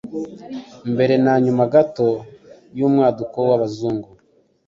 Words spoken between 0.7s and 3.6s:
mbere na nyuma gato y’umwaduko